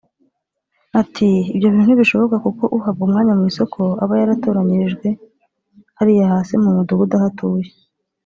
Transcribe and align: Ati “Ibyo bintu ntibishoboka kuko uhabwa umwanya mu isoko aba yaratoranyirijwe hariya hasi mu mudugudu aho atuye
Ati 1.01 1.29
“Ibyo 1.53 1.67
bintu 1.73 1.85
ntibishoboka 1.87 2.35
kuko 2.45 2.63
uhabwa 2.77 3.01
umwanya 3.07 3.33
mu 3.37 3.43
isoko 3.51 3.81
aba 4.03 4.13
yaratoranyirijwe 4.21 5.07
hariya 5.97 6.25
hasi 6.33 6.53
mu 6.63 6.69
mudugudu 6.75 7.13
aho 7.17 7.25
atuye 7.31 7.67